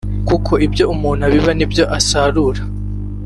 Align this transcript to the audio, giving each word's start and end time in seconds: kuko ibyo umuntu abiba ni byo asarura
kuko 0.27 0.51
ibyo 0.65 0.83
umuntu 0.93 1.21
abiba 1.27 1.51
ni 1.55 1.65
byo 1.71 1.83
asarura 1.97 2.61